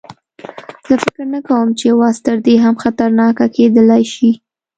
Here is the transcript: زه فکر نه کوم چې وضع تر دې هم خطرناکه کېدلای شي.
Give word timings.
زه 0.87 0.93
فکر 1.03 1.23
نه 1.35 1.39
کوم 1.47 1.67
چې 1.79 1.87
وضع 1.99 2.21
تر 2.27 2.37
دې 2.45 2.55
هم 2.63 2.75
خطرناکه 2.83 3.45
کېدلای 3.55 4.03
شي. 4.13 4.31